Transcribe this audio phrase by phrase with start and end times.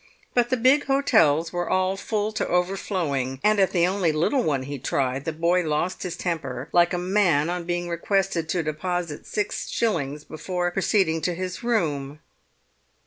[0.33, 4.63] But the big hotels were all full to overflowing; and at the only little one
[4.63, 9.27] he tried the boy lost his temper like a man on being requested to deposit
[9.27, 12.17] six shillings before proceeding to his room.